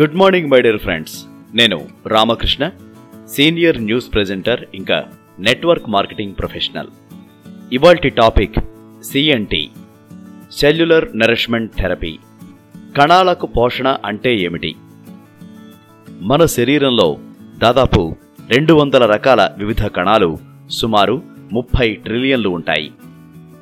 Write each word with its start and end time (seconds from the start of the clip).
Good 0.00 0.14
morning 0.14 0.50
my 0.50 0.60
dear 0.60 0.78
friends 0.78 1.24
నేను 1.54 1.88
Ramakrishna 2.06 2.70
senior 3.28 3.82
news 3.82 4.12
presenter 4.12 4.64
ఇంకా 4.74 5.04
network 5.38 5.88
marketing 5.88 6.34
professional 6.38 6.88
ఇవాల్టి 7.72 8.08
topic 8.08 8.58
CNT 9.04 9.70
cellular 10.52 11.18
nourishment 11.18 11.72
therapy 11.78 12.18
కణాలకు 12.96 13.46
పోషణ 13.46 13.96
అంటే 14.04 14.36
ఏమిటి? 14.36 14.74
మన 16.20 16.44
శరీరంలో 16.44 17.16
దాదాపు 17.58 18.16
రెండు 18.50 18.72
వందల 18.72 19.06
రకాల 19.06 19.50
వివిధ 19.58 19.86
కణాలు 19.86 20.38
సుమారు 20.70 21.22
ముప్పై 21.52 21.94
ట్రిలియన్లు 21.94 22.48
ఉంటాయి. 22.48 22.92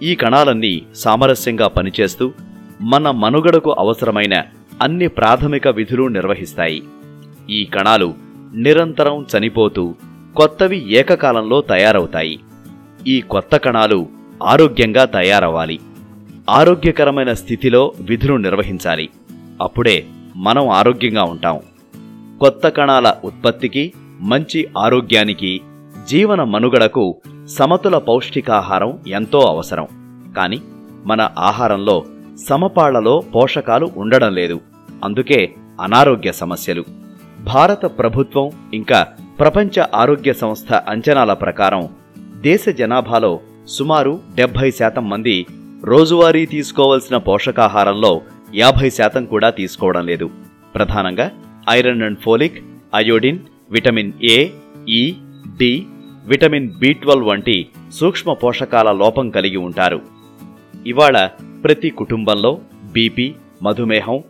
ఈ 0.03 0.14
కణాలన్నీ 0.14 0.83
సామరస్యంగా 0.95 1.69
పనిచేస్తూ 1.69 2.33
మన 2.80 3.11
మనుగడకు 3.11 3.73
అవసరమైన 3.73 4.43
అన్ని 4.83 5.09
ప్రాథమిక 5.09 5.68
విధులు 5.68 6.09
నిర్వహిస్తాయి. 6.09 6.82
ఈ 7.50 7.64
కణాలు 7.64 8.14
నిరంతరం 8.54 9.27
చనిపోతూ 9.39 9.95
కొత్తవి 10.36 10.93
ఏకకాలంలో 10.93 11.61
తయారవుతాయి. 11.61 12.40
ఈ 13.07 13.21
కొత్త 13.21 13.57
కణాలు 13.57 14.09
ఆరోగ్యంగా 14.43 15.04
తయారవ్వాలి. 15.04 15.81
ఆరోగ్యకరమైన 16.50 17.32
స్థితిలో 17.32 17.93
విధులు 18.00 18.35
నిర్వహించాలి. 18.37 19.09
అప్పుడే 19.61 20.04
మనం 20.37 20.68
ఆరోగ్యంగా 20.68 21.23
ఉంటాం. 21.23 21.61
కొత్త 22.40 22.68
కణాల 22.68 23.14
ఉత్పత్తికి 23.25 23.93
మంచి 24.21 24.68
ఆరోగ్యానికి 24.79 25.61
జీవన 26.09 26.43
మనుగడకు 26.43 27.17
సమతుల 27.46 27.99
పౌష్టికాహారం 27.99 28.99
ఎంతో 29.07 29.40
అవసరం. 29.40 29.87
కానీ 30.37 30.61
మన 31.04 31.31
ఆహారంలో 31.39 32.05
సమపాళ్ళలో 32.48 33.23
పోషకాలు 33.34 33.89
ఉండడం 33.97 34.34
లేదు. 34.34 34.61
అందుకే 35.02 35.55
అనారోగ్య 35.80 36.33
సమస్యలు. 36.33 36.84
భారత 37.45 37.86
ప్రభుత్వం 37.86 38.50
ఇంకా 38.75 39.06
ప్రపంచ 39.39 39.84
ఆరోగ్య 39.94 40.33
సంస్థ 40.33 40.72
అంచనాల 40.72 41.33
ప్రకారం 41.33 41.89
దేశ 42.41 42.69
జనాభాలో 42.69 43.41
సుమారు 43.67 44.20
డెబ్బై 44.34 44.70
శాతం 44.70 45.09
మంది 45.09 45.47
రోజువారీ 45.84 46.47
తీసుకోవలసిన 46.47 47.17
పోషకాహారంలో 47.17 48.20
యాభై 48.55 48.91
శాతం 48.91 49.25
కూడా 49.25 49.50
తీసుకోవడం 49.50 50.06
లేదు. 50.06 50.31
ప్రధానంగా 50.75 51.31
iron 51.70 52.03
and 52.03 52.19
folic 52.19 52.64
iodine 52.94 53.39
vitamin 53.70 54.12
A 54.22 54.48
E 54.89 55.14
D 55.59 55.87
vitamin 56.25 56.70
B 56.78 56.92
twelve 56.92 57.27
వంటి 57.27 57.69
సూక్ష్మ 57.92 58.33
పోషకాల 58.33 58.92
లోపం 58.92 59.31
కలిగి 59.31 59.56
ఉంటారు. 59.56 60.00
ఇవాళ 60.87 61.28
ప్రతి 61.64 61.91
కుటుంబంలో 61.91 62.59
బీపీ 62.92 63.34
మధుమేహం 63.62 64.22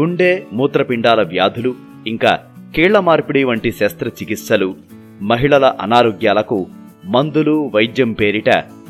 గుండె 0.00 0.42
మూత్రపిండాల 0.52 1.22
వ్యాధులు 1.22 1.74
ఇంకా 2.06 2.38
కీళ్ళ 2.76 2.98
మార్పిడి 2.98 3.44
వంటి 3.44 3.72
శస్త్రచికిత్సలు 3.72 4.74
మహిళల 5.22 5.64
అనారోగ్యాలకు 5.80 6.66
మందులు 7.04 7.70
వైద్యం 7.74 8.12
పేరిట 8.12 8.48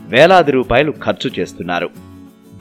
వేలాది 0.09 0.53
రూపాయలు 0.53 0.95
ఖర్చు 1.05 1.31
చేస్తున్నారు. 1.39 1.91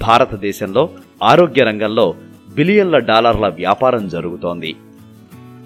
భారతదేశంలో 0.02 0.90
ఆరోగ్య 1.24 1.64
రంగంలో 1.64 2.16
బిలియన్ల 2.56 2.98
డాలర్ల 2.98 3.48
వ్యాపారం 3.48 4.08
జరుగుతోంది. 4.08 4.76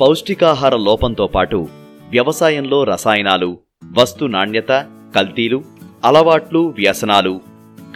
పౌష్టికాహార 0.01 0.75
లోపంతో 0.75 1.27
పాటు 1.27 1.67
వ్యవసాయంలో 2.11 2.83
రసాయనాలు 2.83 3.57
వస్తు 3.97 4.25
నాణ్యత 4.25 4.85
కల్తీలు 5.15 5.63
అలవాట్లు 6.05 6.73
వ్యసనాలు 6.77 7.41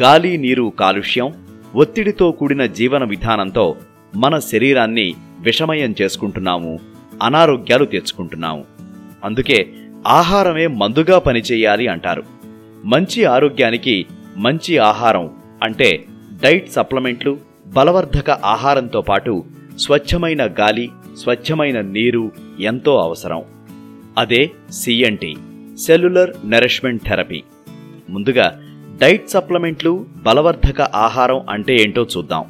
గాలి 0.01 0.37
నీరు 0.37 0.73
కాలుష్యం 0.79 1.33
ఒత్తిడితో 1.75 2.31
కూడిన 2.31 2.65
జీవన 2.65 3.03
విధానంతో 3.03 3.75
మన 4.15 4.39
శరీరాన్ని 4.39 5.13
విషమయం 5.39 5.95
చేసుకుంటున్నాము 6.01 6.79
అనారోగ్యాలు 7.23 7.85
తెచ్చుకుంటున్నాము. 7.85 8.65
అందుకే 9.23 9.73
ఆహారమే 10.07 10.67
మందుగా 10.67 11.19
పనిచేయాలి 11.19 11.87
అంటారు. 11.87 12.23
మంచి 12.85 13.25
ఆరోగ్యానికి 13.25 14.05
మంచి 14.37 14.77
ఆహారం 14.77 15.29
అంటే 15.63 16.05
డైట్ 16.43 16.69
సప్లిమెంట్లు 16.69 17.37
బలవర్ధక 17.67 18.29
ఆహారంతో 18.29 19.01
పాటు 19.01 19.43
స్వచ్ఛమైన 19.79 20.45
గాలి 20.45 20.91
స్వచ్ఛమైన 21.17 21.81
నీరు 21.81 22.31
ఎంతో 22.59 22.97
అవసరం. 22.97 23.43
అదే 24.17 24.51
సిఎన్టి 24.71 25.35
సెల్యులర్ 25.77 26.31
నరిష్మెంట్ 26.45 27.03
థెరపీ. 27.03 27.43
ముందుగా 28.09 28.61
డైట్ 29.01 29.29
సప్లిమెంట్లు 29.29 30.05
బలవర్ధక 30.23 30.81
ఆహారం 30.81 31.49
అంటే 31.49 31.75
ఏంటో 31.75 32.07
చూద్దాం. 32.17 32.45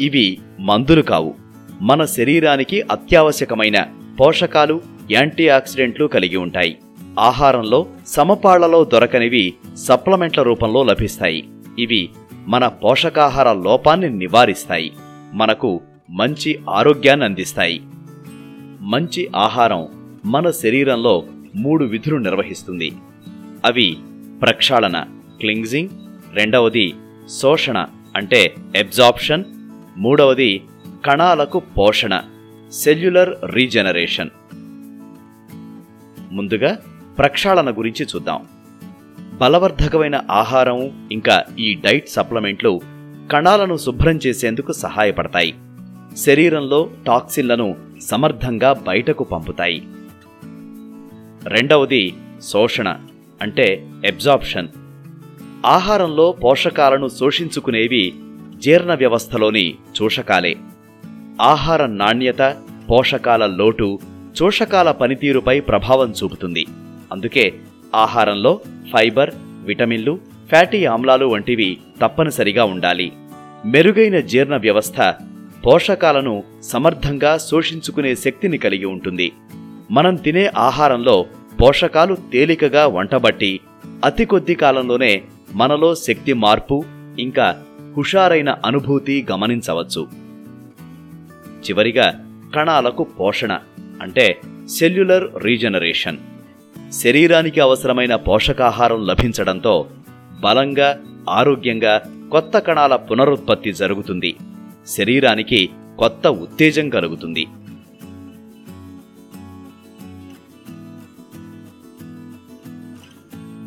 ఇవి 0.00 0.38
మందులు 0.60 1.02
కావు. 1.02 1.34
మన 1.80 2.04
శరీరానికి 2.04 2.80
అత్యావశ్యకమైన 2.80 3.86
పోషకాలు 4.20 4.80
యాంటీ 5.10 5.48
ఆక్సిడెంట్లు 5.48 6.06
కలిగి 6.06 6.36
ఉంటాయి. 6.36 6.78
ఆహారంలో 7.18 7.86
సమపాళ్ళలో 8.06 8.84
దొరకనివి 8.84 9.54
సప్లమెంట్ల 9.76 10.42
రూపంలో 10.42 10.82
లభిస్తాయి. 10.82 11.48
ఇవి 11.78 12.08
మన 12.46 12.68
పోషకాహార 12.68 13.52
లోపాన్ని 13.52 14.10
నివారిస్తాయి. 14.10 14.92
మనకు 15.32 15.80
మంచి 16.10 16.60
ఆరోగ్యాన్ని 16.70 17.26
అందిస్తాయి. 17.26 17.82
మంచి 18.80 19.30
ఆహారం 19.36 19.88
మన 20.24 20.50
శరీరంలో 20.50 21.24
మూడు 21.56 21.84
విధులు 21.84 22.16
నిర్వహిస్తుంది. 22.16 22.92
అవి 23.64 23.96
ప్రక్షాళన 24.42 25.04
క్లింగ్జింగ్ 25.40 25.88
రెండవది 26.34 26.94
శోషణ 27.40 27.86
అంటే 28.16 28.54
ఎబ్జార్ప్షన్ 28.76 29.44
మూడవది 29.96 30.64
కణాలకు 31.04 31.58
పోషణ 31.58 32.20
సెల్యులర్ 32.72 33.30
రీజనరేషన్. 33.44 34.30
ముందుగా 36.32 36.78
ప్రక్షాళన 37.18 37.70
గురించి 37.70 38.06
చూద్దాం. 38.06 38.46
బలవర్ధకమైన 39.40 40.20
ఆహారం 40.30 41.08
ఇంకా 41.12 41.44
ఈ 41.58 41.74
డైట్ 41.74 42.08
సప్లిమెంట్లు 42.08 42.80
కణాలను 43.32 43.76
శుభ్రం 43.76 44.18
చేసేందుకు 44.26 44.72
సహాయపడతాయి. 44.72 45.54
శరీరంలో 46.16 46.90
టాక్సిన్లను 47.06 47.76
సమర్థంగా 48.00 48.72
బయటకు 48.72 49.24
పంపుతాయి. 49.24 49.88
రెండవది 51.44 52.14
శోషణ 52.42 52.96
అంటే 53.42 53.88
ఎబ్జాప్షన్ 54.04 54.68
ఆహారంలో 55.66 56.32
పోషకాలను 56.32 57.08
శోషించుకునేవి 57.08 58.14
జీర్ణ 58.60 58.94
వ్యవస్థలోని 58.94 59.74
చూషకాలే 60.02 60.56
ఆహార 61.40 61.86
నాణ్యత 61.86 62.56
పోషకాల 62.90 63.46
లోటు 63.46 63.98
చూషకాల 64.42 64.90
పనితీరుపై 64.90 65.60
ప్రభావం 65.60 66.10
చూపుతుంది. 66.10 66.66
అందుకే 67.12 67.52
ఆహారంలో 67.94 68.60
ఫైబర్ 68.92 69.30
విటమిన్లు 69.64 70.20
ఫ్యాటీ 70.48 70.84
ఆమ్లాలు 70.84 71.26
వంటివి 71.26 71.76
తప్పనిసరిగా 72.02 72.64
ఉండాలి. 72.64 73.12
మెరుగైన 73.66 74.20
జీర్ణ 74.20 74.56
వ్యవస్థ 74.56 75.14
పోషకాలను 75.66 76.42
సమర్థంగా 76.62 77.38
శోషించుకునే 77.38 78.14
శక్తిని 78.14 78.58
కలిగి 78.58 78.84
ఉంటుంది. 78.84 79.32
మనం 79.90 80.16
తినే 80.16 80.50
ఆహారంలో 80.56 81.26
పోషకాలు 81.62 82.14
తేలికగా 82.14 82.86
వంటబట్టి 82.86 83.60
అతి 84.04 84.24
కొద్ది 84.24 84.54
కాలంలోనే 84.54 85.22
మనలో 85.54 85.94
శక్తి 85.94 86.32
మార్పు 86.32 86.84
ఇంకా 87.18 87.56
హుషారైన 87.96 88.56
అనుభూతి 88.64 89.26
గమనించవచ్చు. 89.30 90.08
చివరిగా 91.60 92.06
కణాలకు 92.54 93.04
పోషణ 93.04 93.58
అంటే 94.02 94.40
సెల్యులర్ 94.68 95.44
రీజనరేషన్. 95.44 96.18
శరీరానికి 96.92 97.60
అవసరమైన 97.60 98.16
పోషకాహారం 98.16 99.06
లభించడంతో 99.06 99.86
బలంగా 100.40 101.00
ఆరోగ్యంగా 101.30 102.02
కొత్త 102.30 102.58
కణాల 102.58 102.96
పునరుత్పత్తి 102.96 103.72
జరుగుతుంది. 103.72 104.36
శరీరానికి 104.86 105.70
కొత్త 105.98 106.26
ఉత్తేజం 106.26 106.88
కలుగుతుంది. 106.88 107.46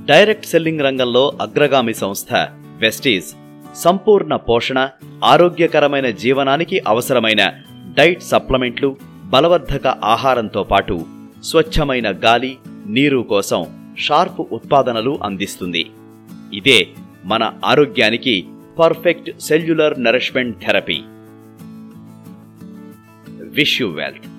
డైరెక్ట్ 0.06 0.46
సెల్లింగ్ 0.46 0.80
రంగంలో 0.80 1.38
అగ్రగామి 1.42 1.94
సంస్థ 1.94 2.34
వెస్టీజ్ 2.78 3.36
సంపూర్ణ 3.78 4.36
పోషణ 4.36 4.90
ఆరోగ్యకరమైన 5.24 6.10
జీవనానికి 6.10 6.82
అవసరమైన 6.88 7.42
డైట్ 7.98 8.24
సప్లిమెంట్లు 8.24 8.98
బలవర్ధక 9.26 9.88
ఆహారంతో 9.88 10.64
పాటు 10.64 11.06
స్వచ్ఛమైన 11.44 12.12
గాలి 12.26 12.58
నీరు 12.86 13.18
కోసం 13.18 13.94
షార్ప్ 13.98 14.42
ఉత్పాదనలు 14.52 15.20
అందిస్తుంది. 15.24 15.84
ఇదే 16.54 16.88
మన 17.26 17.54
ఆరోగ్యానికి 17.66 18.48
perfect 18.80 19.40
cellular 19.40 20.04
nourishment 20.04 20.58
therapy. 20.66 21.00
Wish 23.44 23.82
you 23.82 23.90
wealth. 23.90 24.37